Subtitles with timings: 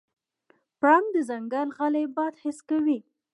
[0.79, 2.97] پړانګ د ځنګل غلی باد حس کوي.